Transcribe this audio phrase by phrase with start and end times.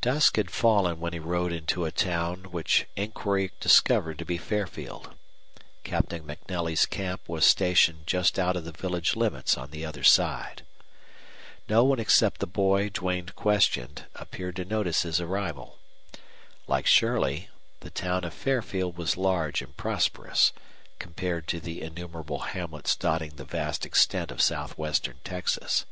[0.00, 5.16] Dusk had fallen when he rode into a town which inquiry discovered to be Fairfield.
[5.82, 10.62] Captain MacNelly's camp was stationed just out of the village limits on the other side.
[11.68, 15.78] No one except the boy Duane questioned appeared to notice his arrival.
[16.68, 17.48] Like Shirley,
[17.80, 20.52] the town of Fairfield was large and prosperous,
[21.00, 25.84] compared to the innumerable hamlets dotting the vast extent of southwestern Texas.